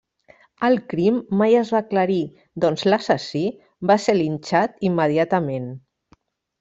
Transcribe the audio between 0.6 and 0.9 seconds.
El